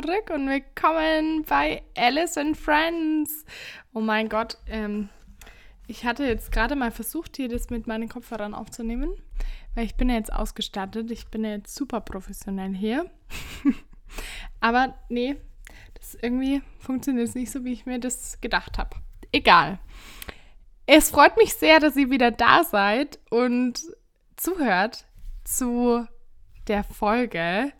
[0.00, 3.44] Zurück und willkommen bei Alice and Friends.
[3.92, 5.10] Oh mein Gott, ähm,
[5.88, 9.10] ich hatte jetzt gerade mal versucht, hier das mit meinen Kopfhörern aufzunehmen,
[9.74, 11.10] weil ich bin ja jetzt ausgestattet.
[11.10, 13.10] Ich bin ja jetzt super professionell hier.
[14.60, 15.36] Aber nee,
[15.92, 18.96] das irgendwie funktioniert nicht so, wie ich mir das gedacht habe.
[19.32, 19.80] Egal.
[20.86, 23.82] Es freut mich sehr, dass ihr wieder da seid und
[24.36, 25.04] zuhört
[25.44, 26.06] zu
[26.68, 27.72] der Folge.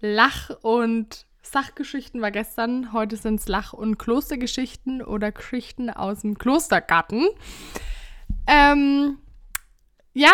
[0.00, 2.92] Lach- und Sachgeschichten war gestern.
[2.92, 7.28] Heute sind es Lach- und Klostergeschichten oder Geschichten aus dem Klostergarten.
[8.46, 9.18] Ähm,
[10.14, 10.32] ja,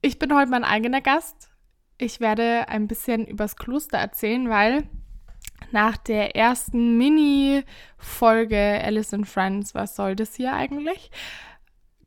[0.00, 1.50] ich bin heute mein eigener Gast.
[1.98, 4.88] Ich werde ein bisschen übers Kloster erzählen, weil
[5.70, 11.10] nach der ersten Mini-Folge Alice and Friends, was soll das hier eigentlich?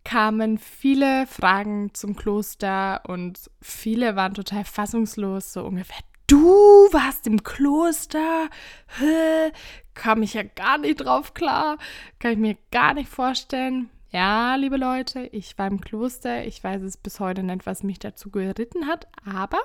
[0.05, 6.47] kamen viele Fragen zum Kloster und viele waren total fassungslos, so ungefähr, du
[6.91, 8.49] warst im Kloster?
[8.97, 9.51] Hä?
[9.93, 11.77] Kam ich ja gar nicht drauf klar,
[12.19, 13.89] kann ich mir gar nicht vorstellen.
[14.11, 16.45] Ja, liebe Leute, ich war im Kloster.
[16.45, 19.59] Ich weiß es bis heute nicht, was mich dazu geritten hat, aber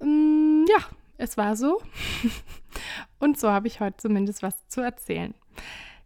[0.00, 0.84] ähm, ja,
[1.18, 1.82] es war so.
[3.18, 5.34] und so habe ich heute zumindest was zu erzählen.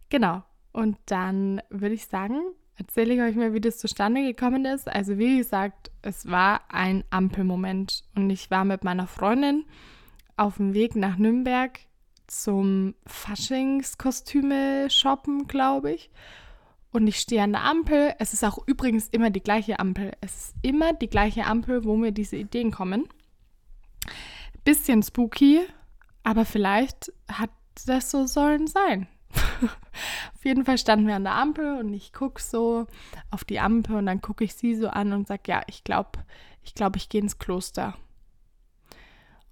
[0.09, 0.43] Genau.
[0.73, 2.41] Und dann würde ich sagen,
[2.77, 4.87] erzähle ich euch mal, wie das zustande gekommen ist.
[4.87, 9.65] Also wie gesagt, es war ein Ampelmoment und ich war mit meiner Freundin
[10.37, 11.79] auf dem Weg nach Nürnberg
[12.27, 16.09] zum Faschingskostüme shoppen, glaube ich.
[16.91, 18.13] Und ich stehe an der Ampel.
[18.19, 20.11] Es ist auch übrigens immer die gleiche Ampel.
[20.21, 23.07] Es ist immer die gleiche Ampel, wo mir diese Ideen kommen.
[24.63, 25.61] Bisschen spooky,
[26.23, 27.51] aber vielleicht hat
[27.85, 29.07] das so sollen sein.
[29.35, 32.87] Auf jeden Fall standen wir an der Ampel und ich gucke so
[33.31, 36.19] auf die Ampel und dann gucke ich sie so an und sage, ja, ich glaube,
[36.63, 37.95] ich glaube, ich gehe ins Kloster.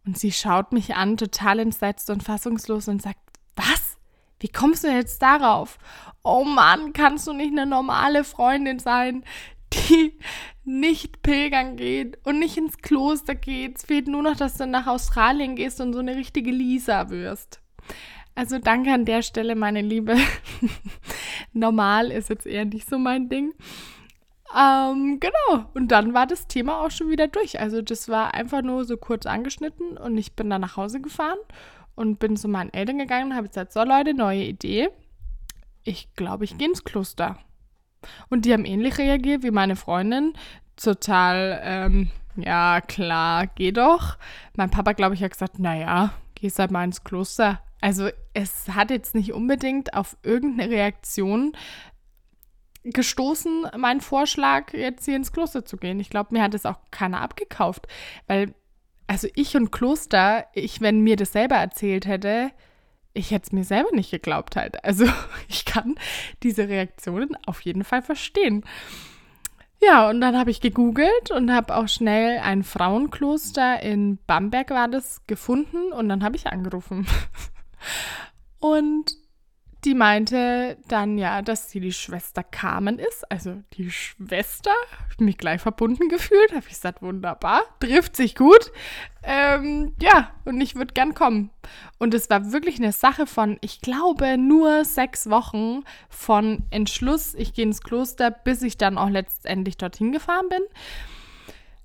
[0.06, 3.20] Und sie schaut mich an, total entsetzt und fassungslos und sagt,
[3.56, 3.98] was?
[4.40, 5.78] Wie kommst du jetzt darauf?
[6.24, 9.24] Oh Mann, kannst du nicht eine normale Freundin sein,
[9.74, 10.20] die
[10.66, 13.78] nicht pilgern geht und nicht ins Kloster geht?
[13.78, 17.62] Es fehlt nur noch, dass du nach Australien gehst und so eine richtige Lisa wirst.
[18.36, 20.16] Also danke an der Stelle, meine Liebe.
[21.54, 23.54] Normal ist jetzt eher nicht so mein Ding.
[24.56, 25.66] Ähm, genau.
[25.74, 27.60] Und dann war das Thema auch schon wieder durch.
[27.60, 31.40] Also das war einfach nur so kurz angeschnitten und ich bin dann nach Hause gefahren
[31.96, 34.90] und bin zu meinen Eltern gegangen und habe gesagt, so Leute, neue Idee.
[35.84, 37.38] Ich glaube, ich gehe ins Kloster.
[38.30, 40.34] Und die haben ähnlich reagiert wie meine Freundin.
[40.76, 44.18] Total, ähm, ja, klar, geh doch.
[44.56, 47.60] Mein Papa, glaube ich, hat gesagt, naja, gehst halt mal ins Kloster.
[47.84, 51.52] Also es hat jetzt nicht unbedingt auf irgendeine Reaktion
[52.86, 56.00] gestoßen, mein Vorschlag, jetzt hier ins Kloster zu gehen.
[56.00, 57.88] Ich glaube, mir hat es auch keiner abgekauft,
[58.26, 58.56] weil,
[59.06, 62.52] also ich und Kloster, ich, wenn mir das selber erzählt hätte,
[63.14, 64.82] ich hätte es mir selber nicht geglaubt halt.
[64.86, 65.06] Also
[65.50, 65.96] ich kann
[66.42, 68.64] diese Reaktionen auf jeden Fall verstehen.
[69.82, 74.88] Ja, und dann habe ich gegoogelt und habe auch schnell ein Frauenkloster in Bamberg war
[74.88, 77.06] das gefunden und dann habe ich angerufen.
[78.60, 79.16] Und
[79.86, 84.72] die meinte dann ja, dass sie die Schwester Carmen ist, also die Schwester.
[85.10, 86.52] Hab mich gleich verbunden gefühlt.
[86.52, 88.72] Habe ich gesagt, wunderbar, trifft sich gut.
[89.24, 91.50] Ähm, ja, und ich würde gern kommen.
[92.00, 97.54] Und es war wirklich eine Sache von, ich glaube, nur sechs Wochen von Entschluss, ich
[97.54, 100.62] gehe ins Kloster, bis ich dann auch letztendlich dorthin gefahren bin.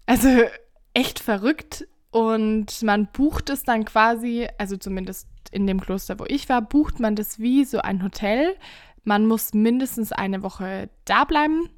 [0.07, 0.29] Also
[0.95, 1.87] echt verrückt.
[2.11, 7.01] Und man bucht es dann quasi, also zumindest in dem Kloster, wo ich war, bucht
[7.01, 8.57] man das wie so ein Hotel.
[9.05, 11.69] Man muss mindestens eine Woche da bleiben.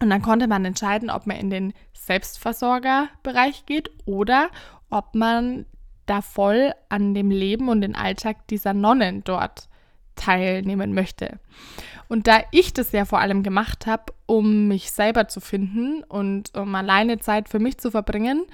[0.00, 4.50] Und dann konnte man entscheiden, ob man in den Selbstversorgerbereich geht oder
[4.90, 5.64] ob man
[6.06, 9.68] da voll an dem Leben und den Alltag dieser Nonnen dort
[10.16, 11.38] teilnehmen möchte.
[12.08, 16.54] Und da ich das ja vor allem gemacht habe, um mich selber zu finden und
[16.56, 18.44] um alleine Zeit für mich zu verbringen,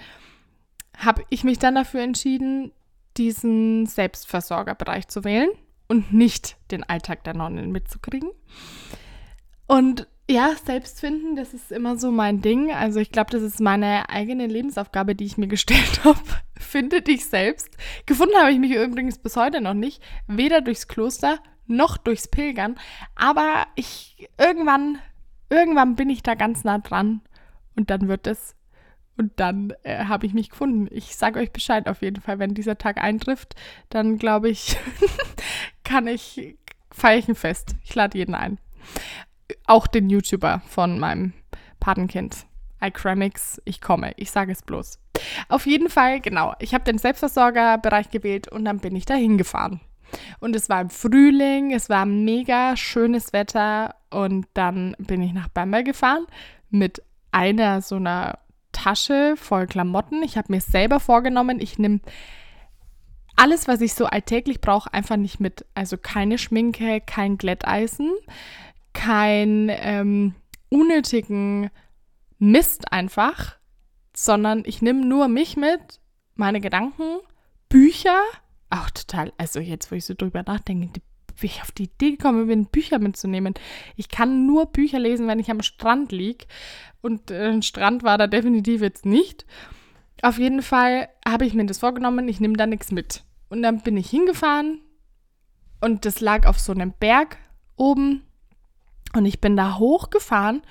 [0.96, 2.73] habe ich mich dann dafür entschieden,
[3.19, 5.50] diesen Selbstversorgerbereich zu wählen
[5.88, 8.31] und nicht den Alltag der Nonnen mitzukriegen.
[9.67, 12.70] Und ja, Selbstfinden, das ist immer so mein Ding.
[12.70, 16.20] Also ich glaube, das ist meine eigene Lebensaufgabe, die ich mir gestellt habe.
[16.59, 17.70] Finde dich selbst.
[18.05, 20.03] Gefunden habe ich mich übrigens bis heute noch nicht.
[20.26, 22.76] Weder durchs Kloster noch durchs Pilgern.
[23.14, 24.99] Aber ich irgendwann,
[25.49, 27.23] irgendwann bin ich da ganz nah dran.
[27.75, 28.55] Und dann wird es
[29.19, 30.88] und dann äh, habe ich mich gefunden.
[30.91, 33.55] Ich sage euch Bescheid auf jeden Fall, wenn dieser Tag eintrifft,
[33.91, 34.76] dann glaube ich,
[35.85, 36.56] kann ich,
[36.91, 37.75] feiere ich Fest.
[37.85, 38.59] Ich lade jeden ein.
[39.67, 41.32] Auch den YouTuber von meinem
[41.81, 42.47] Patenkind.
[42.81, 44.12] iCramix, ich komme.
[44.17, 45.00] Ich sage es bloß.
[45.49, 46.55] Auf jeden Fall, genau.
[46.61, 49.81] Ich habe den Selbstversorgerbereich gewählt und dann bin ich da hingefahren.
[50.41, 55.49] Und es war im Frühling, es war mega schönes Wetter und dann bin ich nach
[55.49, 56.26] Bamberg gefahren
[56.71, 58.38] mit einer so einer
[58.73, 60.23] Tasche voll Klamotten.
[60.23, 62.00] Ich habe mir selber vorgenommen, ich nehme
[63.37, 65.65] alles, was ich so alltäglich brauche, einfach nicht mit.
[65.75, 68.12] Also keine Schminke, kein Glätteisen,
[68.93, 70.35] kein ähm,
[70.70, 71.70] unnötigen
[72.38, 73.56] Mist einfach,
[74.15, 76.00] sondern ich nehme nur mich mit,
[76.35, 77.19] meine Gedanken,
[77.69, 78.21] Bücher,
[78.71, 81.00] auch total, also jetzt, wo ich so drüber nachdenke,
[81.38, 83.55] wie ich auf die Idee gekommen bin, Bücher mitzunehmen.
[83.96, 86.46] Ich kann nur Bücher lesen, wenn ich am Strand liege.
[87.00, 89.46] Und äh, ein Strand war da definitiv jetzt nicht.
[90.23, 93.23] Auf jeden Fall habe ich mir das vorgenommen, ich nehme da nichts mit.
[93.49, 94.81] Und dann bin ich hingefahren
[95.81, 97.38] und das lag auf so einem Berg
[97.76, 98.23] oben.
[99.14, 100.62] Und ich bin da hochgefahren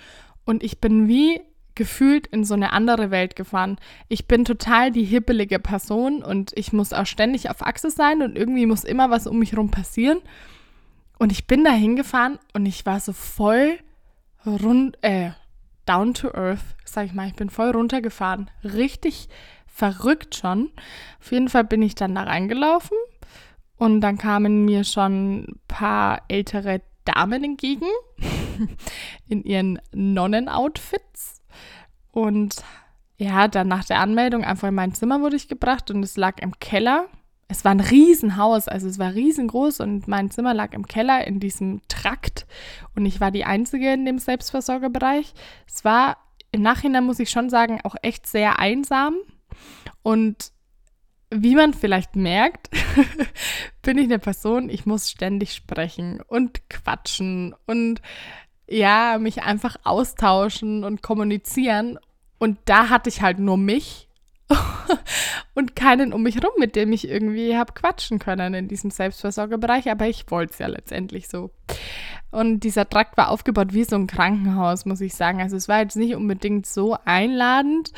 [0.46, 1.42] und ich bin wie
[1.76, 3.78] gefühlt in so eine andere Welt gefahren.
[4.10, 8.36] Ich bin total die hippelige Person und ich muss auch ständig auf Achse sein und
[8.36, 10.20] irgendwie muss immer was um mich herum passieren.
[11.20, 13.80] Und ich bin da hingefahren und ich war so voll
[14.46, 15.32] rund, äh,
[15.86, 17.28] down to earth, sag ich mal.
[17.28, 18.50] Ich bin voll runtergefahren.
[18.64, 19.30] Richtig
[19.66, 20.72] verrückt schon.
[21.20, 22.98] Auf jeden Fall bin ich dann da reingelaufen
[23.78, 27.88] und dann kamen mir schon ein paar ältere Damen entgegen
[29.28, 31.42] in ihren Nonnenoutfits.
[32.12, 32.64] Und
[33.18, 36.40] ja, dann nach der Anmeldung einfach in mein Zimmer wurde ich gebracht und es lag
[36.42, 37.08] im Keller.
[37.50, 41.40] Es war ein Riesenhaus, also es war riesengroß und mein Zimmer lag im Keller in
[41.40, 42.46] diesem Trakt
[42.96, 45.34] und ich war die Einzige in dem Selbstversorgerbereich.
[45.66, 46.18] Es war
[46.52, 49.16] im Nachhinein, muss ich schon sagen, auch echt sehr einsam
[50.04, 50.52] und
[51.30, 52.70] wie man vielleicht merkt,
[53.82, 58.02] bin ich eine Person, ich muss ständig sprechen und quatschen und
[58.70, 61.98] ja, mich einfach austauschen und kommunizieren.
[62.38, 64.07] Und da hatte ich halt nur mich
[65.54, 69.90] und keinen um mich rum, mit dem ich irgendwie habe quatschen können in diesem Selbstversorgerbereich.
[69.92, 71.52] Aber ich wollte es ja letztendlich so.
[72.32, 75.42] Und dieser Trakt war aufgebaut wie so ein Krankenhaus, muss ich sagen.
[75.42, 77.92] Also es war jetzt nicht unbedingt so einladend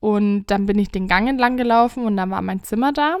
[0.00, 3.18] und dann bin ich den Gang entlang gelaufen und dann war mein Zimmer da.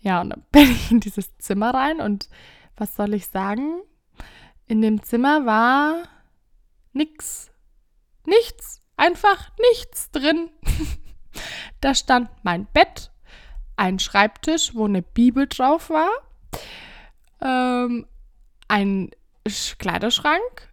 [0.00, 2.28] Ja, und dann bin ich in dieses Zimmer rein und
[2.76, 3.80] was soll ich sagen?
[4.66, 6.02] In dem Zimmer war
[6.92, 7.50] nix.
[8.26, 8.80] Nichts.
[8.96, 10.50] Einfach nichts drin.
[11.80, 13.10] da stand mein Bett,
[13.76, 16.10] ein Schreibtisch, wo eine Bibel drauf war,
[17.40, 18.06] ähm,
[18.68, 19.10] ein
[19.78, 20.72] Kleiderschrank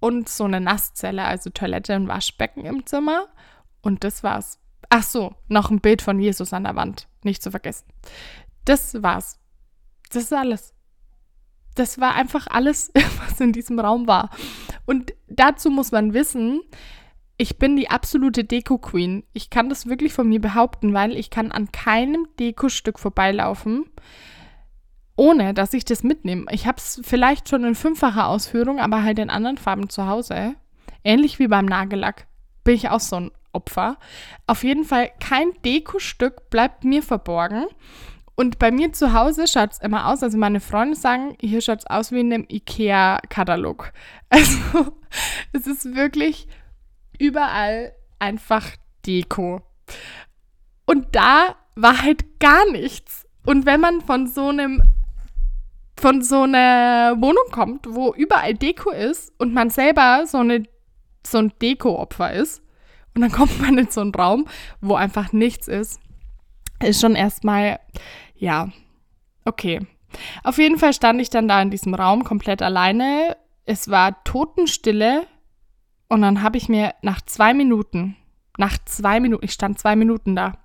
[0.00, 3.28] und so eine Nasszelle, also Toilette und Waschbecken im Zimmer
[3.82, 4.58] und das war's.
[4.88, 7.86] Ach so, noch ein Bild von Jesus an der Wand, nicht zu vergessen.
[8.64, 9.38] Das war's.
[10.10, 10.74] Das ist alles.
[11.76, 14.30] Das war einfach alles, was in diesem Raum war.
[14.86, 16.60] Und dazu muss man wissen,
[17.40, 19.24] ich bin die absolute Deko-Queen.
[19.32, 23.86] Ich kann das wirklich von mir behaupten, weil ich kann an keinem Dekostück vorbeilaufen,
[25.16, 26.44] ohne dass ich das mitnehme.
[26.50, 30.54] Ich habe es vielleicht schon in fünffacher Ausführung, aber halt in anderen Farben zu Hause.
[31.02, 32.26] Ähnlich wie beim Nagellack.
[32.62, 33.96] Bin ich auch so ein Opfer.
[34.46, 37.64] Auf jeden Fall kein Dekostück bleibt mir verborgen.
[38.34, 41.78] Und bei mir zu Hause schaut es immer aus, also meine Freunde sagen, hier schaut
[41.78, 43.92] es aus wie in einem IKEA-Katalog.
[44.32, 44.92] Also
[45.52, 46.46] es ist wirklich
[47.20, 48.66] überall einfach
[49.06, 49.62] Deko.
[50.86, 53.26] Und da war halt gar nichts.
[53.46, 54.82] Und wenn man von so einem
[55.98, 60.64] von so einer Wohnung kommt, wo überall Deko ist und man selber so eine
[61.26, 62.62] so ein Deko-Opfer ist,
[63.14, 64.46] und dann kommt man in so einen Raum,
[64.80, 66.00] wo einfach nichts ist.
[66.82, 67.78] Ist schon erstmal,
[68.36, 68.68] ja,
[69.44, 69.80] okay.
[70.42, 73.36] Auf jeden Fall stand ich dann da in diesem Raum komplett alleine.
[73.64, 75.26] Es war Totenstille.
[76.10, 78.16] Und dann habe ich mir nach zwei Minuten,
[78.58, 80.58] nach zwei Minuten, ich stand zwei Minuten da,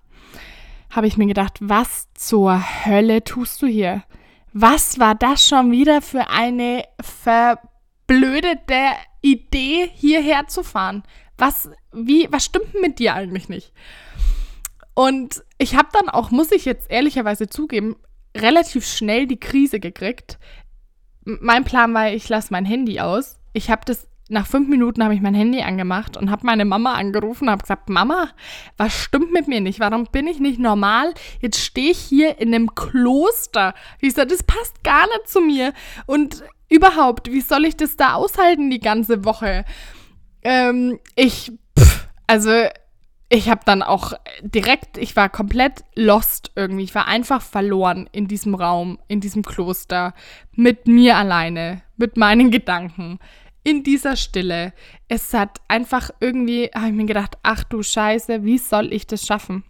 [0.90, 4.04] habe ich mir gedacht, was zur Hölle tust du hier?
[4.52, 8.90] Was war das schon wieder für eine verblödete
[9.22, 11.04] Idee, hierher zu fahren?
[11.38, 13.74] was, wie, was stimmt mit dir eigentlich nicht?
[14.94, 17.98] Und ich habe dann auch, muss ich jetzt ehrlicherweise zugeben,
[18.36, 20.40] relativ schnell die Krise gekriegt.
[21.24, 23.40] Mein Plan war, ich lasse mein Handy aus.
[23.54, 26.94] Ich habe das nach fünf Minuten habe ich mein Handy angemacht und habe meine Mama
[26.94, 28.30] angerufen und habe gesagt, Mama,
[28.76, 29.80] was stimmt mit mir nicht?
[29.80, 31.14] Warum bin ich nicht normal?
[31.42, 33.76] Jetzt stehe ich hier in einem Kloster.
[34.02, 35.74] Ich sage, das passt gar nicht zu mir.
[36.08, 39.64] Und überhaupt, wie soll ich das da aushalten die ganze Woche?
[40.44, 42.52] Ähm, ich, pff, also
[43.30, 46.84] ich habe dann auch direkt, ich war komplett lost irgendwie.
[46.84, 50.14] Ich war einfach verloren in diesem Raum, in diesem Kloster,
[50.52, 53.20] mit mir alleine, mit meinen Gedanken,
[53.66, 54.74] in dieser Stille.
[55.10, 59.26] Es hat einfach irgendwie, habe ich mir gedacht, ach du Scheiße, wie soll ich das
[59.26, 59.66] schaffen?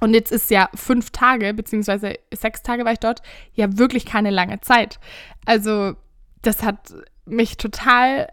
[0.00, 3.22] Und jetzt ist ja fünf Tage, beziehungsweise sechs Tage war ich dort,
[3.54, 5.00] ja wirklich keine lange Zeit.
[5.46, 5.94] Also
[6.42, 6.94] das hat
[7.24, 8.30] mich total,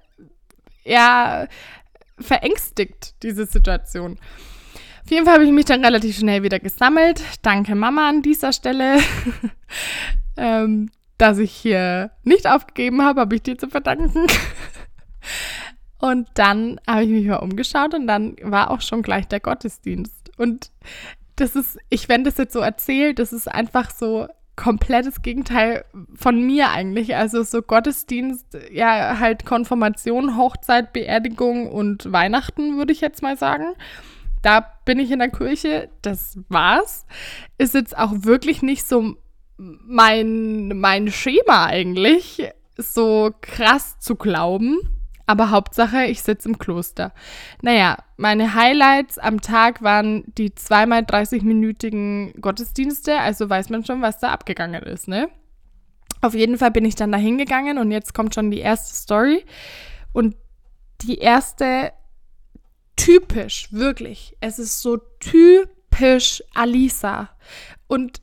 [0.84, 1.48] ja,
[2.20, 4.20] verängstigt, diese Situation.
[5.06, 7.22] Auf jeden Fall habe ich mich dann relativ schnell wieder gesammelt.
[7.42, 8.98] Danke Mama an dieser Stelle,
[10.38, 10.90] ähm,
[11.24, 14.28] dass ich hier nicht aufgegeben habe, habe ich dir zu verdanken.
[16.00, 20.38] und dann habe ich mich mal umgeschaut und dann war auch schon gleich der Gottesdienst.
[20.38, 20.72] Und
[21.38, 24.28] das ist, ich wenn das jetzt so erzähle, das ist einfach so
[24.58, 27.16] komplettes Gegenteil von mir eigentlich.
[27.16, 33.76] Also so Gottesdienst, ja, halt Konfirmation, Hochzeit, Beerdigung und Weihnachten, würde ich jetzt mal sagen.
[34.42, 37.06] Da bin ich in der Kirche, das war's.
[37.58, 39.16] Ist jetzt auch wirklich nicht so
[39.58, 44.78] mein, mein Schema eigentlich, so krass zu glauben.
[45.26, 47.14] Aber Hauptsache, ich sitze im Kloster.
[47.62, 53.20] Naja, meine Highlights am Tag waren die zweimal 30-minütigen Gottesdienste.
[53.20, 55.30] Also weiß man schon, was da abgegangen ist, ne?
[56.22, 59.46] Auf jeden Fall bin ich dann da hingegangen und jetzt kommt schon die erste Story.
[60.12, 60.36] Und
[61.02, 61.94] die erste
[62.96, 64.36] typisch, wirklich.
[64.40, 67.30] Es ist so typisch Alisa.
[67.88, 68.22] Und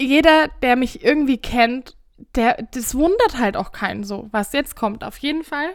[0.00, 1.96] jeder, der mich irgendwie kennt,
[2.34, 5.04] der, das wundert halt auch keinen so, was jetzt kommt.
[5.04, 5.70] Auf jeden Fall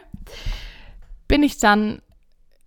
[1.28, 2.02] bin ich dann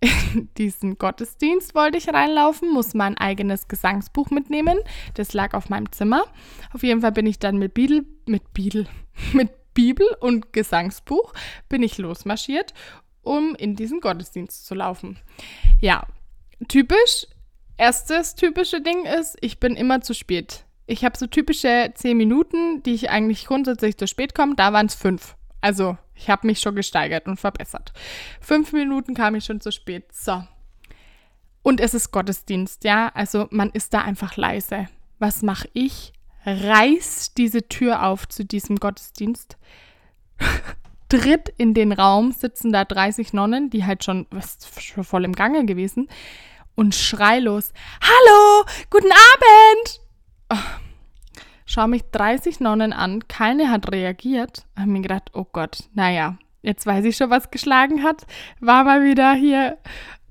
[0.00, 4.78] in diesen Gottesdienst, wollte ich reinlaufen, muss mein eigenes Gesangsbuch mitnehmen.
[5.14, 6.24] Das lag auf meinem Zimmer.
[6.72, 8.86] Auf jeden Fall bin ich dann mit Bibel, mit Bibel,
[9.32, 11.32] mit Bibel und Gesangsbuch
[11.68, 12.74] bin ich losmarschiert,
[13.22, 15.18] um in diesen Gottesdienst zu laufen.
[15.80, 16.06] Ja,
[16.68, 17.26] typisch.
[17.76, 20.66] Erstes typische Ding ist, ich bin immer zu spät.
[20.90, 24.56] Ich habe so typische zehn Minuten, die ich eigentlich grundsätzlich zu spät komme.
[24.56, 25.36] Da waren es fünf.
[25.60, 27.92] Also ich habe mich schon gesteigert und verbessert.
[28.40, 30.12] Fünf Minuten kam ich schon zu spät.
[30.12, 30.42] So.
[31.62, 33.12] Und es ist Gottesdienst, ja.
[33.14, 34.88] Also man ist da einfach leise.
[35.20, 36.12] Was mache ich?
[36.44, 39.58] Reiß diese Tür auf zu diesem Gottesdienst.
[41.08, 45.36] Tritt in den Raum, sitzen da 30 Nonnen, die halt schon, was, schon voll im
[45.36, 46.08] Gange gewesen,
[46.74, 50.00] und schrei los: Hallo, guten Abend!
[51.66, 54.66] Schau mich 30 Nonnen an, keine hat reagiert.
[54.76, 58.26] Hab mir gedacht, oh Gott, naja, jetzt weiß ich schon, was geschlagen hat.
[58.58, 59.78] War mal wieder hier,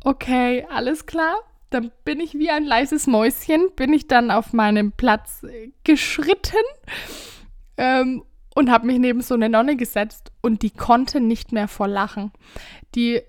[0.04, 1.36] okay, alles klar.
[1.70, 5.46] Dann bin ich wie ein leises Mäuschen, bin ich dann auf meinem Platz
[5.84, 6.58] geschritten
[7.78, 8.24] ähm,
[8.56, 12.32] und habe mich neben so eine Nonne gesetzt und die konnte nicht mehr vor Lachen.
[12.96, 13.22] Die,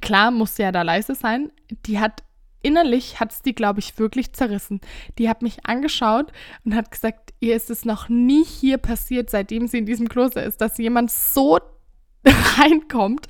[0.00, 1.52] klar, musste ja da leise sein,
[1.86, 2.24] die hat
[2.62, 4.80] innerlich hat es die, glaube ich, wirklich zerrissen.
[5.18, 6.32] Die hat mich angeschaut
[6.64, 10.42] und hat gesagt, ihr ist es noch nie hier passiert, seitdem sie in diesem Kloster
[10.42, 11.58] ist, dass jemand so
[12.24, 13.26] reinkommt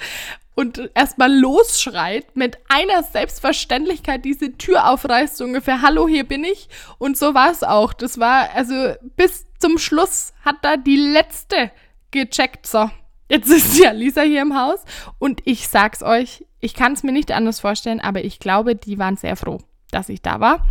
[0.55, 6.69] und erstmal losschreit, mit einer Selbstverständlichkeit diese Tür aufreißt, ungefähr, hallo, hier bin ich.
[6.99, 7.95] Und so war es auch.
[7.95, 11.71] Das war, also bis zum Schluss hat da die letzte
[12.11, 12.91] gecheckt, so,
[13.33, 14.85] Jetzt ist ja Lisa hier im Haus
[15.19, 18.99] und ich sag's euch, ich kann es mir nicht anders vorstellen, aber ich glaube, die
[18.99, 19.59] waren sehr froh,
[19.90, 20.64] dass ich da war.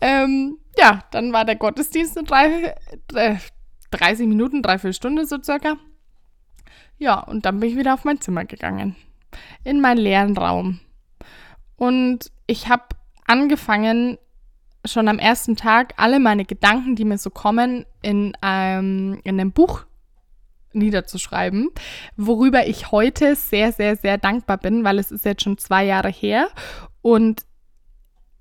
[0.00, 2.74] Ähm, ja, dann war der Gottesdienst in drei,
[3.14, 3.36] äh,
[3.92, 5.78] 30 Minuten, dreiviertel Stunde so circa.
[6.98, 8.94] Ja, und dann bin ich wieder auf mein Zimmer gegangen.
[9.64, 10.80] In meinen leeren Raum.
[11.76, 12.84] Und ich habe
[13.26, 14.18] angefangen,
[14.84, 19.52] schon am ersten Tag alle meine Gedanken, die mir so kommen, in, ähm, in einem
[19.52, 19.85] Buch
[20.76, 21.70] niederzuschreiben,
[22.16, 26.10] worüber ich heute sehr, sehr, sehr dankbar bin, weil es ist jetzt schon zwei Jahre
[26.10, 26.48] her
[27.02, 27.44] und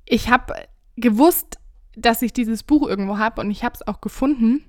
[0.06, 0.54] ich habe
[0.96, 1.60] gewusst,
[1.96, 4.64] dass ich dieses Buch irgendwo habe und ich habe es auch gefunden.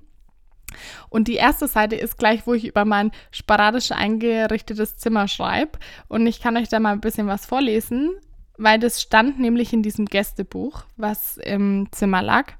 [1.09, 5.79] Und die erste Seite ist gleich, wo ich über mein sporadisch eingerichtetes Zimmer schreibe.
[6.07, 8.11] Und ich kann euch da mal ein bisschen was vorlesen,
[8.57, 12.53] weil das stand nämlich in diesem Gästebuch, was im Zimmer lag.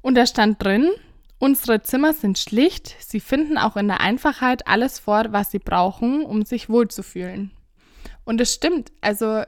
[0.00, 0.90] Und da stand drin,
[1.38, 6.24] Unsere Zimmer sind schlicht, sie finden auch in der Einfachheit alles vor, was sie brauchen,
[6.24, 7.50] um sich wohlzufühlen.
[8.24, 9.42] Und es stimmt, also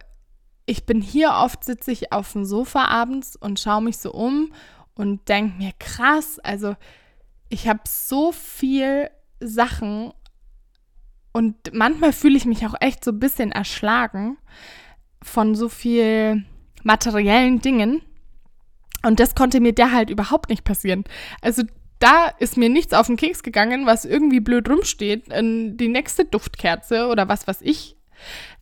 [0.66, 4.52] ich bin hier oft, sitze ich auf dem Sofa abends und schaue mich so um
[4.94, 6.74] und denke mir, krass, also
[7.48, 9.08] ich habe so viel
[9.40, 10.12] Sachen
[11.32, 14.38] und manchmal fühle ich mich auch echt so ein bisschen erschlagen
[15.22, 16.44] von so viel
[16.82, 18.00] materiellen Dingen.
[19.06, 21.04] Und das konnte mir da halt überhaupt nicht passieren.
[21.40, 21.62] Also
[22.00, 25.28] da ist mir nichts auf den Keks gegangen, was irgendwie blöd rumsteht.
[25.28, 27.96] Die nächste Duftkerze oder was weiß ich.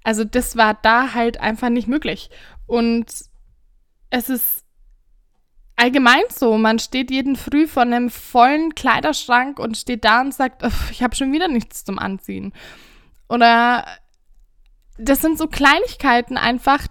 [0.02, 2.28] Also das war da halt einfach nicht möglich.
[2.66, 3.06] Und
[4.10, 4.64] es ist
[5.76, 10.62] allgemein so, man steht jeden Früh vor einem vollen Kleiderschrank und steht da und sagt,
[10.90, 12.52] ich habe schon wieder nichts zum Anziehen.
[13.28, 13.86] Oder
[14.98, 16.86] das sind so Kleinigkeiten einfach,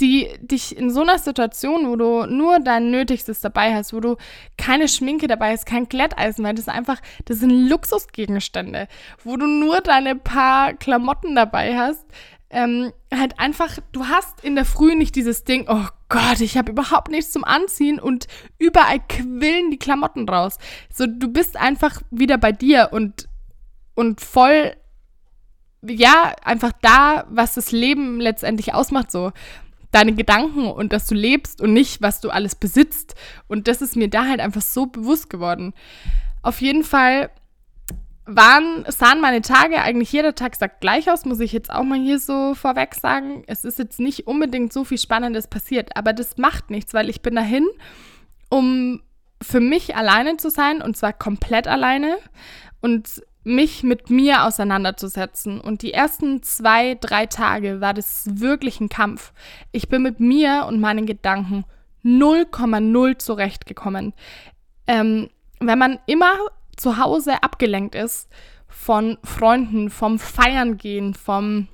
[0.00, 4.16] die dich in so einer Situation, wo du nur dein Nötigstes dabei hast, wo du
[4.58, 8.88] keine Schminke dabei hast, kein Glätteisen, weil das einfach, das sind Luxusgegenstände,
[9.24, 12.04] wo du nur deine paar Klamotten dabei hast,
[12.50, 16.70] ähm, halt einfach, du hast in der Früh nicht dieses Ding, oh Gott, ich habe
[16.70, 20.58] überhaupt nichts zum Anziehen und überall quillen die Klamotten raus.
[20.92, 23.28] So, du bist einfach wieder bei dir und,
[23.94, 24.76] und voll,
[25.82, 29.32] ja, einfach da, was das Leben letztendlich ausmacht, so
[29.96, 33.14] deine Gedanken und dass du lebst und nicht, was du alles besitzt.
[33.48, 35.72] Und das ist mir da halt einfach so bewusst geworden.
[36.42, 37.30] Auf jeden Fall
[38.26, 41.98] waren, sahen meine Tage eigentlich jeder Tag sagt gleich aus, muss ich jetzt auch mal
[41.98, 43.44] hier so vorweg sagen.
[43.46, 47.22] Es ist jetzt nicht unbedingt so viel Spannendes passiert, aber das macht nichts, weil ich
[47.22, 47.66] bin dahin,
[48.50, 49.00] um
[49.40, 52.18] für mich alleine zu sein und zwar komplett alleine
[52.80, 55.60] und mich mit mir auseinanderzusetzen.
[55.60, 59.32] Und die ersten zwei, drei Tage war das wirklich ein Kampf.
[59.70, 61.64] Ich bin mit mir und meinen Gedanken
[62.04, 64.14] 0,0 zurechtgekommen.
[64.88, 66.34] Ähm, wenn man immer
[66.76, 68.28] zu Hause abgelenkt ist
[68.68, 71.68] von Freunden, vom Feiern gehen, vom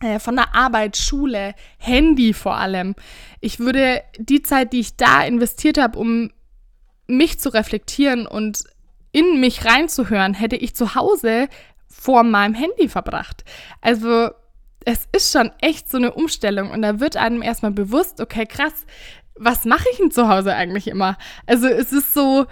[0.00, 2.94] äh, von der Arbeit, Schule, Handy vor allem.
[3.40, 6.30] Ich würde die Zeit, die ich da investiert habe, um
[7.08, 8.64] mich zu reflektieren und
[9.12, 11.48] in mich reinzuhören, hätte ich zu Hause
[11.88, 13.44] vor meinem Handy verbracht.
[13.80, 14.30] Also
[14.84, 18.86] es ist schon echt so eine Umstellung und da wird einem erstmal bewusst, okay, krass,
[19.34, 21.16] was mache ich denn zu Hause eigentlich immer?
[21.46, 22.46] Also es ist so,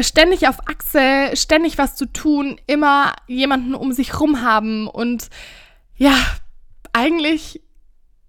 [0.00, 5.28] ständig auf Achse, ständig was zu tun, immer jemanden um sich rum haben und
[5.96, 6.14] ja,
[6.92, 7.62] eigentlich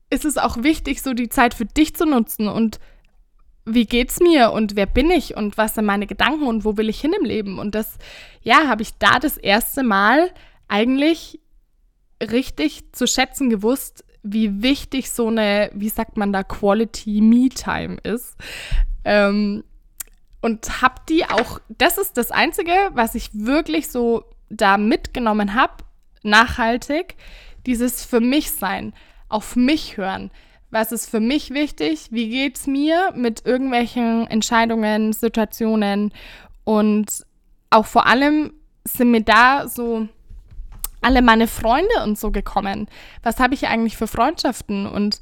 [0.09, 2.79] ist es auch wichtig, so die Zeit für dich zu nutzen und
[3.65, 6.89] wie geht's mir und wer bin ich und was sind meine Gedanken und wo will
[6.89, 7.97] ich hin im Leben und das
[8.41, 10.31] ja, habe ich da das erste Mal
[10.67, 11.39] eigentlich
[12.21, 17.97] richtig zu schätzen gewusst, wie wichtig so eine, wie sagt man da, Quality Me Time
[18.03, 18.35] ist.
[19.03, 19.63] Ähm,
[20.41, 25.83] und habe die auch, das ist das Einzige, was ich wirklich so da mitgenommen habe,
[26.21, 27.15] nachhaltig,
[27.65, 28.93] dieses für mich sein,
[29.29, 30.31] auf mich hören.
[30.73, 32.07] Was ist für mich wichtig?
[32.09, 36.11] Wie geht es mir mit irgendwelchen Entscheidungen, Situationen?
[36.63, 37.27] Und
[37.69, 40.07] auch vor allem sind mir da so
[40.99, 42.87] alle meine Freunde und so gekommen.
[43.21, 44.87] Was habe ich eigentlich für Freundschaften?
[44.87, 45.21] Und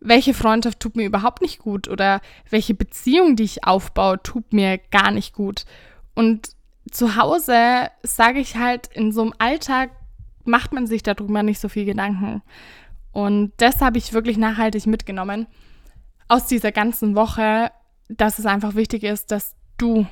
[0.00, 4.76] welche Freundschaft tut mir überhaupt nicht gut oder welche Beziehung, die ich aufbaue, tut mir
[4.90, 5.64] gar nicht gut.
[6.14, 6.50] Und
[6.90, 9.92] zu Hause sage ich halt, in so einem Alltag
[10.44, 12.42] macht man sich darüber nicht so viel Gedanken.
[13.12, 15.46] Und das habe ich wirklich nachhaltig mitgenommen
[16.28, 17.72] aus dieser ganzen Woche,
[18.08, 20.06] dass es einfach wichtig ist, dass du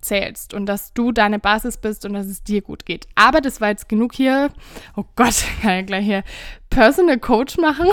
[0.00, 3.06] zählst und dass du deine Basis bist und dass es dir gut geht.
[3.14, 4.50] Aber das war jetzt genug hier.
[4.96, 6.24] Oh Gott, kann ich gleich hier
[6.70, 7.88] Personal Coach machen.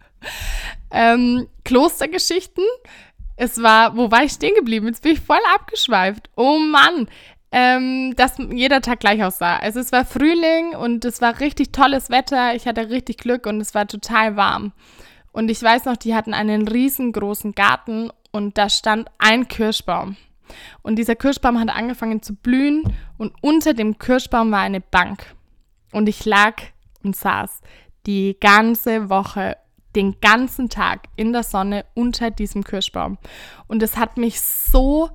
[0.90, 2.64] ähm, Klostergeschichten.
[3.36, 4.86] Es war, wo war ich stehen geblieben?
[4.86, 6.28] Jetzt bin ich voll abgeschweift.
[6.36, 7.08] Oh Mann.
[7.52, 9.56] Ähm, dass jeder Tag gleich aussah.
[9.56, 12.54] Also es war Frühling und es war richtig tolles Wetter.
[12.54, 14.72] Ich hatte richtig Glück und es war total warm.
[15.32, 20.16] Und ich weiß noch, die hatten einen riesengroßen Garten und da stand ein Kirschbaum.
[20.82, 22.82] Und dieser Kirschbaum hat angefangen zu blühen
[23.18, 25.34] und unter dem Kirschbaum war eine Bank.
[25.92, 26.54] Und ich lag
[27.02, 27.60] und saß
[28.06, 29.56] die ganze Woche,
[29.96, 33.18] den ganzen Tag in der Sonne unter diesem Kirschbaum.
[33.66, 35.10] Und es hat mich so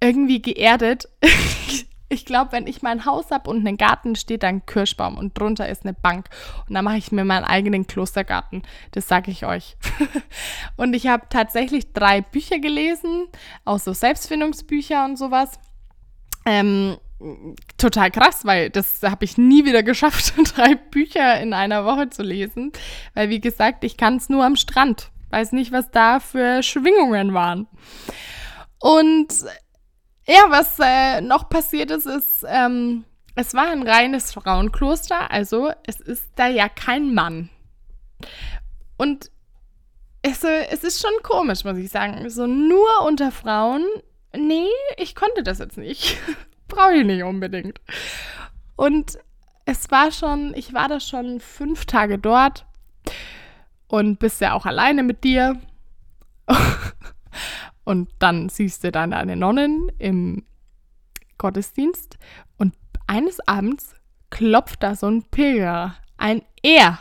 [0.00, 1.08] irgendwie geerdet.
[2.08, 5.36] Ich glaube, wenn ich mein Haus habe und einen Garten, steht da ein Kirschbaum und
[5.36, 6.28] drunter ist eine Bank.
[6.68, 8.62] Und dann mache ich mir meinen eigenen Klostergarten.
[8.92, 9.76] Das sage ich euch.
[10.76, 13.26] und ich habe tatsächlich drei Bücher gelesen,
[13.64, 15.58] auch so Selbstfindungsbücher und sowas.
[16.44, 16.96] Ähm,
[17.76, 22.22] total krass, weil das habe ich nie wieder geschafft, drei Bücher in einer Woche zu
[22.22, 22.70] lesen.
[23.14, 25.10] Weil, wie gesagt, ich kann es nur am Strand.
[25.30, 27.66] Weiß nicht, was da für Schwingungen waren.
[28.78, 29.28] Und
[30.26, 36.00] ja, was äh, noch passiert ist, ist, ähm, es war ein reines Frauenkloster, also es
[36.00, 37.50] ist da ja kein Mann.
[38.96, 39.30] Und
[40.22, 42.28] es, äh, es ist schon komisch, muss ich sagen.
[42.30, 43.84] So nur unter Frauen,
[44.36, 46.18] nee, ich konnte das jetzt nicht.
[46.68, 47.80] Brauche ich nicht unbedingt.
[48.74, 49.18] Und
[49.64, 52.66] es war schon, ich war da schon fünf Tage dort
[53.88, 55.60] und bist ja auch alleine mit dir.
[57.86, 60.42] Und dann siehst du dann eine Nonnen im
[61.38, 62.18] Gottesdienst
[62.58, 62.74] und
[63.06, 63.94] eines Abends
[64.28, 66.98] klopft da so ein Pilger, ein Er,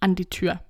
[0.00, 0.60] an die Tür.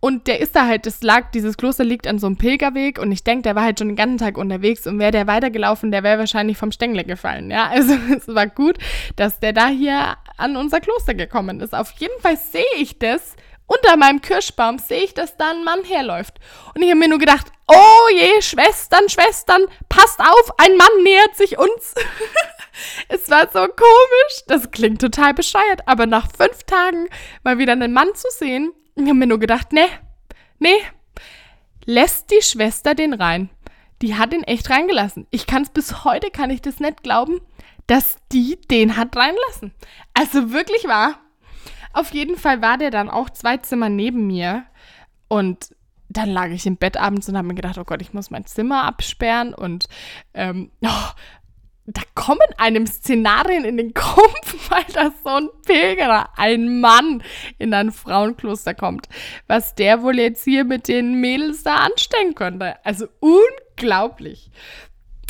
[0.00, 3.10] Und der ist da halt, das lag, dieses Kloster liegt an so einem Pilgerweg und
[3.12, 6.02] ich denke, der war halt schon den ganzen Tag unterwegs und wäre der weitergelaufen, der
[6.02, 7.50] wäre wahrscheinlich vom Stängel gefallen.
[7.50, 8.76] Ja, also es war gut,
[9.16, 11.74] dass der da hier an unser Kloster gekommen ist.
[11.74, 13.36] Auf jeden Fall sehe ich das
[13.68, 16.40] unter meinem Kirschbaum sehe ich, dass da ein Mann herläuft.
[16.74, 21.36] Und ich habe mir nur gedacht, oh je, Schwestern, Schwestern, passt auf, ein Mann nähert
[21.36, 21.94] sich uns.
[23.08, 24.42] es war so komisch.
[24.46, 27.08] Das klingt total bescheuert, aber nach fünf Tagen
[27.44, 29.86] mal wieder einen Mann zu sehen, ich habe mir nur gedacht, nee,
[30.58, 30.82] nee,
[31.84, 33.50] lässt die Schwester den rein.
[34.00, 35.26] Die hat ihn echt reingelassen.
[35.30, 37.40] Ich kann es bis heute, kann ich das nicht glauben,
[37.86, 39.74] dass die den hat reinlassen.
[40.14, 41.20] Also wirklich wahr.
[41.92, 44.64] Auf jeden Fall war der dann auch zwei Zimmer neben mir.
[45.28, 45.74] Und
[46.08, 48.46] dann lag ich im Bett abends und habe mir gedacht, oh Gott, ich muss mein
[48.46, 49.54] Zimmer absperren.
[49.54, 49.86] Und
[50.34, 51.10] ähm, oh,
[51.86, 57.22] da kommen einem Szenarien in den Kopf, weil da so ein Pilgerer, ein Mann
[57.58, 59.08] in ein Frauenkloster kommt.
[59.46, 62.76] Was der wohl jetzt hier mit den Mädels da anstellen könnte.
[62.84, 64.50] Also unglaublich.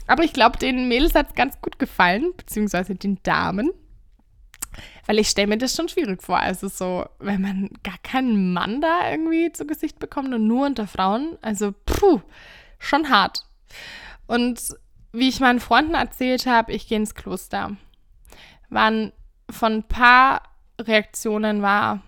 [0.06, 3.70] Aber ich glaube, den Mädels hat es ganz gut gefallen, beziehungsweise den Damen.
[5.08, 6.38] Weil ich stelle mir das schon schwierig vor.
[6.38, 10.86] Also so, wenn man gar keinen Mann da irgendwie zu Gesicht bekommt und nur unter
[10.86, 11.38] Frauen.
[11.40, 12.20] Also, puh,
[12.78, 13.46] schon hart.
[14.26, 14.60] Und
[15.12, 17.74] wie ich meinen Freunden erzählt habe, ich gehe ins Kloster,
[18.68, 19.12] waren
[19.48, 20.42] von ein paar
[20.78, 22.02] Reaktionen war,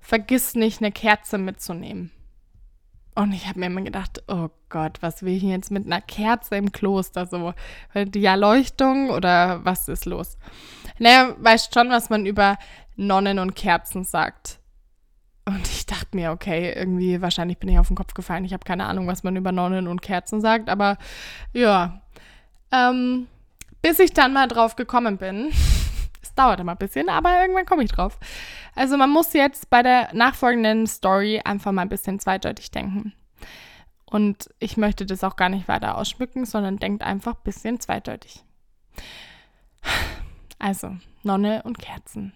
[0.00, 2.10] vergiss nicht, eine Kerze mitzunehmen.
[3.14, 6.56] Und ich habe mir immer gedacht, oh Gott, was will ich jetzt mit einer Kerze
[6.56, 7.26] im Kloster?
[7.26, 7.52] So,
[7.94, 10.38] die Erleuchtung oder was ist los?
[10.98, 12.58] Naja, weißt schon, was man über
[12.96, 14.58] Nonnen und Kerzen sagt.
[15.44, 18.44] Und ich dachte mir, okay, irgendwie, wahrscheinlich bin ich auf den Kopf gefallen.
[18.44, 20.98] Ich habe keine Ahnung, was man über Nonnen und Kerzen sagt, aber
[21.52, 22.00] ja.
[22.70, 23.26] Ähm,
[23.82, 25.50] bis ich dann mal drauf gekommen bin.
[26.22, 28.18] es dauert immer ein bisschen, aber irgendwann komme ich drauf.
[28.74, 33.12] Also man muss jetzt bei der nachfolgenden Story einfach mal ein bisschen zweideutig denken.
[34.06, 38.44] Und ich möchte das auch gar nicht weiter ausschmücken, sondern denkt einfach ein bisschen zweideutig.
[40.62, 42.32] Also, Nonne und Kerzen.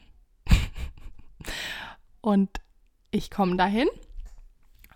[2.21, 2.51] und
[3.12, 3.87] ich komme dahin.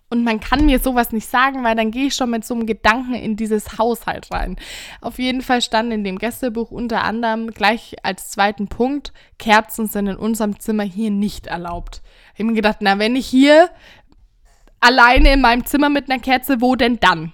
[0.09, 2.67] Und man kann mir sowas nicht sagen, weil dann gehe ich schon mit so einem
[2.67, 4.57] Gedanken in dieses Haushalt rein.
[5.01, 10.09] Auf jeden Fall stand in dem Gästebuch unter anderem gleich als zweiten Punkt, Kerzen sind
[10.09, 12.03] in unserem Zimmer hier nicht erlaubt.
[12.35, 13.71] Ich habe mir gedacht, na, wenn ich hier
[14.81, 17.33] alleine in meinem Zimmer mit einer Kerze, wo denn dann?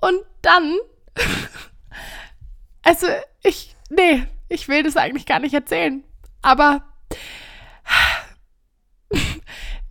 [0.00, 0.74] Und dann,
[2.82, 3.06] also
[3.44, 6.04] ich, nee, ich will das eigentlich gar nicht erzählen.
[6.42, 6.84] Aber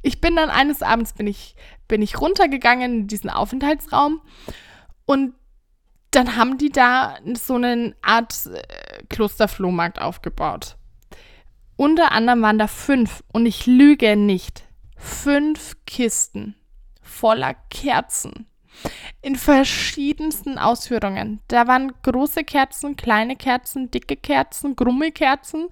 [0.01, 1.55] ich bin dann eines Abends bin ich,
[1.87, 4.21] bin ich runtergegangen in diesen Aufenthaltsraum
[5.05, 5.33] und
[6.11, 10.75] dann haben die da so eine Art äh, Klosterflohmarkt aufgebaut.
[11.75, 14.63] Unter anderem waren da fünf, und ich lüge nicht,
[14.97, 16.55] fünf Kisten
[17.01, 18.48] voller Kerzen
[19.21, 21.41] in verschiedensten Ausführungen.
[21.47, 25.69] Da waren große Kerzen, kleine Kerzen, dicke Kerzen, Grummelkerzen,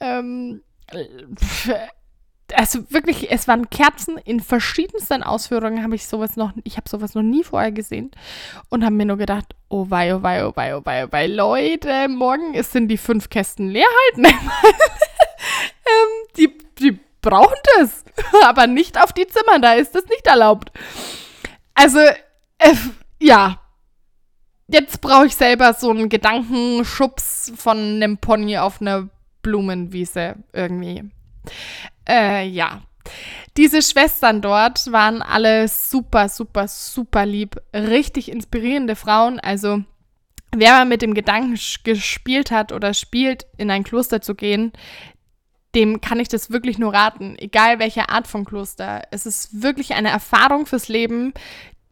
[0.00, 0.62] ähm,
[2.54, 7.14] also wirklich, es waren Kerzen in verschiedensten Ausführungen, habe ich sowas noch, ich habe sowas
[7.14, 8.10] noch nie vorher gesehen
[8.68, 11.26] und habe mir nur gedacht, oh wei, oh wei, oh wei, oh wei, oh wei,
[11.26, 14.26] Leute, morgen sind die fünf Kästen leer halt.
[14.34, 14.34] ähm,
[16.36, 18.04] die, die brauchen das,
[18.44, 20.70] aber nicht auf die Zimmer, da ist das nicht erlaubt.
[21.74, 21.98] Also,
[22.58, 22.74] äh,
[23.20, 23.60] ja,
[24.68, 29.08] jetzt brauche ich selber so einen Gedankenschubs von einem Pony auf einer
[29.42, 31.04] Blumenwiese irgendwie.
[32.08, 32.82] Äh, ja.
[33.56, 37.56] Diese Schwestern dort waren alle super, super, super lieb.
[37.72, 39.38] Richtig inspirierende Frauen.
[39.38, 39.82] Also,
[40.54, 44.72] wer mal mit dem Gedanken gespielt hat oder spielt, in ein Kloster zu gehen,
[45.74, 47.36] dem kann ich das wirklich nur raten.
[47.38, 49.02] Egal welche Art von Kloster.
[49.10, 51.32] Es ist wirklich eine Erfahrung fürs Leben,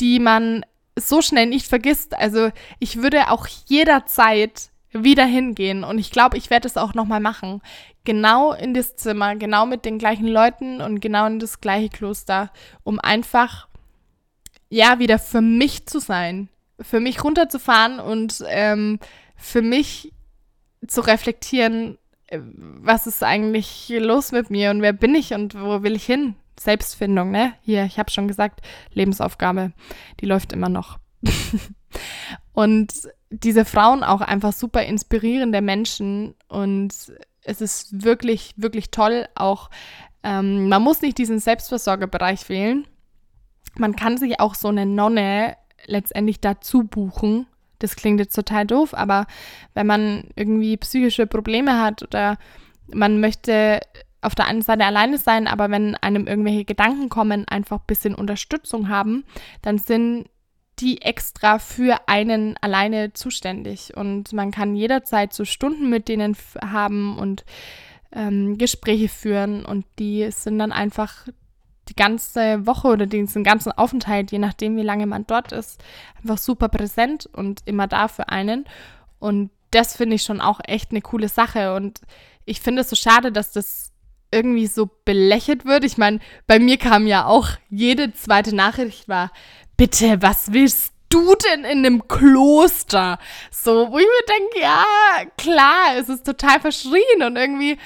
[0.01, 0.65] die man
[0.99, 2.17] so schnell nicht vergisst.
[2.17, 7.19] Also, ich würde auch jederzeit wieder hingehen und ich glaube, ich werde es auch nochmal
[7.19, 7.61] machen
[8.05, 12.51] genau in das Zimmer, genau mit den gleichen Leuten und genau in das gleiche Kloster,
[12.85, 13.67] um einfach,
[14.69, 16.49] ja, wieder für mich zu sein,
[16.81, 18.99] für mich runterzufahren und ähm,
[19.37, 20.13] für mich
[20.87, 25.83] zu reflektieren, äh, was ist eigentlich los mit mir und wer bin ich und wo
[25.83, 26.35] will ich hin?
[26.59, 27.55] Selbstfindung, ne?
[27.63, 28.61] Hier, ich habe schon gesagt,
[28.93, 29.73] Lebensaufgabe,
[30.21, 30.99] die läuft immer noch.
[32.53, 32.93] und
[33.31, 36.93] diese Frauen auch einfach super inspirierende Menschen und
[37.43, 39.27] es ist wirklich, wirklich toll.
[39.35, 39.71] Auch
[40.23, 42.87] ähm, man muss nicht diesen Selbstversorgerbereich wählen.
[43.77, 47.47] Man kann sich auch so eine Nonne letztendlich dazu buchen.
[47.81, 49.27] Das klingt jetzt total doof, aber
[49.75, 52.39] wenn man irgendwie psychische Probleme hat oder
[52.87, 53.81] man möchte
[54.25, 58.15] auf der einen Seite alleine sein, aber wenn einem irgendwelche Gedanken kommen, einfach ein bisschen
[58.15, 59.25] Unterstützung haben,
[59.63, 60.27] dann sind
[60.81, 63.97] die extra für einen alleine zuständig.
[63.97, 67.45] Und man kann jederzeit so Stunden mit denen haben und
[68.13, 71.27] ähm, Gespräche führen und die sind dann einfach
[71.89, 75.83] die ganze Woche oder den ganzen Aufenthalt, je nachdem, wie lange man dort ist,
[76.17, 78.65] einfach super präsent und immer da für einen.
[79.19, 81.75] Und das finde ich schon auch echt eine coole Sache.
[81.75, 82.01] Und
[82.45, 83.93] ich finde es so schade, dass das
[84.35, 85.85] irgendwie so belächelt wird.
[85.85, 89.31] Ich meine, bei mir kam ja auch jede zweite Nachricht war,
[89.77, 93.19] bitte, was willst du denn in einem Kloster?
[93.51, 94.85] So, wo ich mir denke, ja,
[95.39, 97.79] klar, es ist total verschrien und irgendwie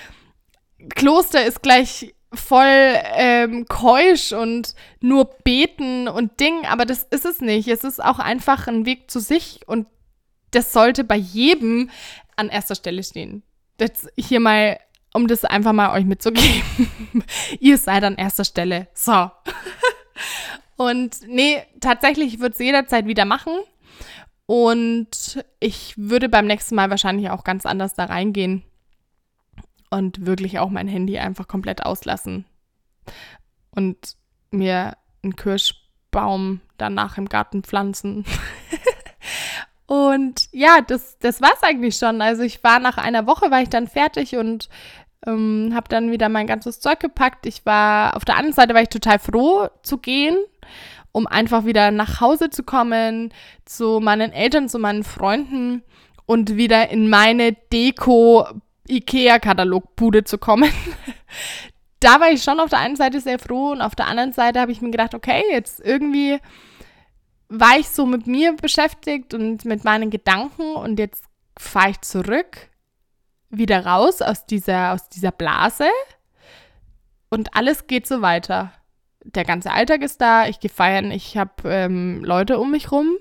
[0.94, 2.66] Kloster ist gleich voll
[3.14, 7.68] ähm, keusch und nur beten und Ding, aber das ist es nicht.
[7.68, 9.86] Es ist auch einfach ein Weg zu sich und
[10.50, 11.90] das sollte bei jedem
[12.36, 13.42] an erster Stelle stehen.
[13.78, 14.78] Das hier mal,
[15.12, 16.62] um das einfach mal euch mitzugeben.
[17.60, 18.88] Ihr seid an erster Stelle.
[18.94, 19.30] So.
[20.76, 23.52] und nee, tatsächlich würde es jederzeit wieder machen.
[24.46, 28.64] Und ich würde beim nächsten Mal wahrscheinlich auch ganz anders da reingehen
[29.90, 32.46] und wirklich auch mein Handy einfach komplett auslassen
[33.70, 34.16] und
[34.50, 38.24] mir einen Kirschbaum danach im Garten pflanzen.
[39.88, 42.20] und ja, das, das war es eigentlich schon.
[42.20, 44.68] Also ich war nach einer Woche, war ich dann fertig und
[45.26, 47.46] ähm, habe dann wieder mein ganzes Zeug gepackt.
[47.46, 50.36] Ich war, auf der anderen Seite war ich total froh zu gehen,
[51.10, 53.32] um einfach wieder nach Hause zu kommen,
[53.64, 55.82] zu meinen Eltern, zu meinen Freunden
[56.26, 58.46] und wieder in meine Deko
[58.90, 60.70] IKEA-Katalogbude zu kommen.
[62.00, 64.60] da war ich schon auf der einen Seite sehr froh und auf der anderen Seite
[64.60, 66.38] habe ich mir gedacht, okay, jetzt irgendwie
[67.48, 71.24] war ich so mit mir beschäftigt und mit meinen Gedanken und jetzt
[71.58, 72.68] fahre ich zurück,
[73.50, 75.88] wieder raus aus dieser, aus dieser Blase
[77.30, 78.72] und alles geht so weiter.
[79.24, 83.18] Der ganze Alltag ist da, ich gehe feiern, ich habe ähm, Leute um mich rum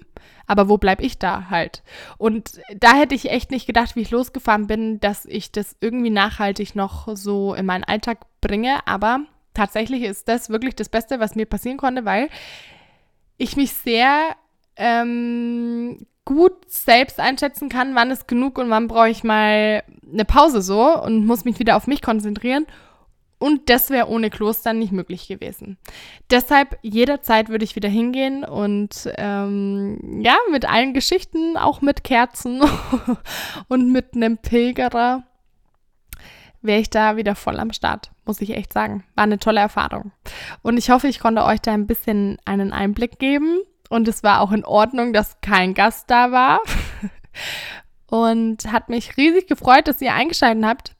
[0.48, 1.84] aber wo bleibe ich da halt?
[2.18, 6.10] Und da hätte ich echt nicht gedacht, wie ich losgefahren bin, dass ich das irgendwie
[6.10, 8.80] nachhaltig noch so in meinen Alltag bringe.
[8.88, 9.20] Aber
[9.54, 12.30] tatsächlich ist das wirklich das Beste, was mir passieren konnte, weil
[13.38, 14.36] ich mich sehr
[14.76, 20.62] ähm, gut selbst einschätzen kann, wann ist genug und wann brauche ich mal eine Pause
[20.62, 22.65] so und muss mich wieder auf mich konzentrieren.
[23.39, 25.78] Und das wäre ohne Kloster nicht möglich gewesen.
[26.32, 32.63] Deshalb jederzeit würde ich wieder hingehen und ähm, ja, mit allen Geschichten, auch mit Kerzen
[33.67, 35.23] und mit einem Pilgerer,
[36.62, 39.04] wäre ich da wieder voll am Start, muss ich echt sagen.
[39.15, 40.12] War eine tolle Erfahrung.
[40.62, 43.60] Und ich hoffe, ich konnte euch da ein bisschen einen Einblick geben.
[43.89, 46.60] Und es war auch in Ordnung, dass kein Gast da war.
[48.08, 50.96] und hat mich riesig gefreut, dass ihr eingeschaltet habt.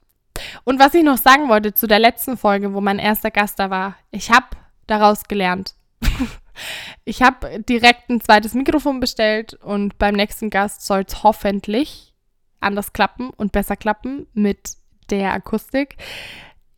[0.64, 3.70] Und was ich noch sagen wollte zu der letzten Folge, wo mein erster Gast da
[3.70, 4.46] war, ich habe
[4.86, 5.74] daraus gelernt.
[7.04, 12.14] ich habe direkt ein zweites Mikrofon bestellt und beim nächsten Gast soll es hoffentlich
[12.60, 14.76] anders klappen und besser klappen mit
[15.10, 15.96] der Akustik.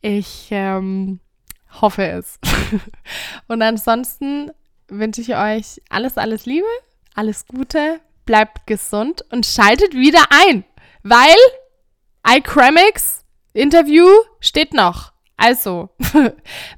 [0.01, 1.19] Ich ähm,
[1.81, 2.39] hoffe es.
[3.47, 4.51] und ansonsten
[4.87, 6.67] wünsche ich euch alles, alles Liebe,
[7.15, 10.63] alles Gute, bleibt gesund und schaltet wieder ein,
[11.03, 11.35] weil
[12.27, 14.07] iCramix Interview
[14.39, 15.11] steht noch.
[15.37, 15.89] Also,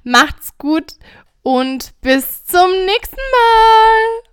[0.04, 0.94] macht's gut
[1.42, 4.24] und bis zum nächsten Mal.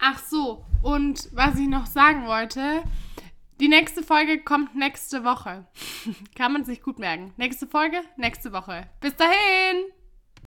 [0.00, 2.82] Ach so, und was ich noch sagen wollte,
[3.60, 5.66] die nächste Folge kommt nächste Woche.
[6.34, 7.32] Kann man sich gut merken.
[7.36, 8.88] Nächste Folge, nächste Woche.
[9.00, 9.99] Bis dahin!